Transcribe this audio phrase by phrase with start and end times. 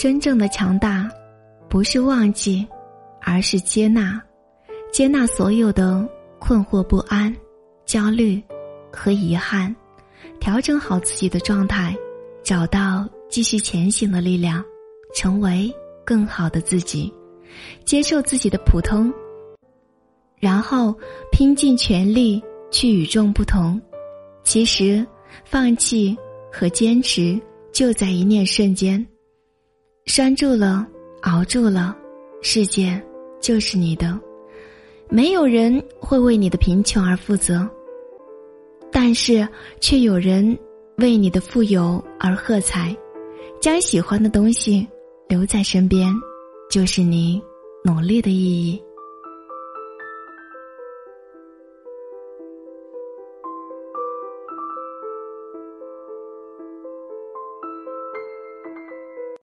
[0.00, 1.06] 真正的强大，
[1.68, 2.66] 不是忘记，
[3.20, 4.18] 而是接纳，
[4.90, 6.08] 接纳所有的
[6.38, 7.36] 困惑、不安、
[7.84, 8.42] 焦虑
[8.90, 9.76] 和遗憾，
[10.40, 11.94] 调整好自己的状态，
[12.42, 14.64] 找到继续前行的力量，
[15.14, 15.70] 成为
[16.02, 17.12] 更好的自己，
[17.84, 19.12] 接受自己的普通，
[20.38, 20.98] 然后
[21.30, 23.78] 拼尽全力去与众不同。
[24.44, 25.06] 其实，
[25.44, 26.16] 放弃
[26.50, 27.38] 和坚持
[27.70, 29.06] 就在一念瞬间。
[30.06, 30.86] 拴住了，
[31.22, 31.96] 熬住了，
[32.42, 33.00] 世界
[33.40, 34.18] 就是你的。
[35.08, 37.68] 没有人会为你的贫穷而负责，
[38.90, 39.46] 但是
[39.80, 40.56] 却有人
[40.96, 42.96] 为你的富有而喝彩。
[43.60, 44.88] 将喜欢的东西
[45.28, 46.10] 留在身边，
[46.70, 47.40] 就是你
[47.84, 48.82] 努力的意义。